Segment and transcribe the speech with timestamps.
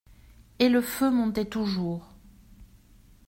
[0.57, 2.11] Et le feu montait toujours.